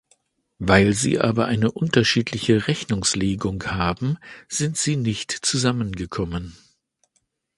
[0.57, 4.17] Weil sie aber eine unterschiedliche Rechnungslegung haben,
[4.49, 6.57] sind sie nicht zusammengekommen.